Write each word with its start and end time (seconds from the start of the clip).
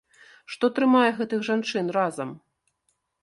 Што 0.53 0.69
трымае 0.77 1.11
гэтых 1.19 1.43
жанчын 1.49 1.93
разам? 1.99 2.29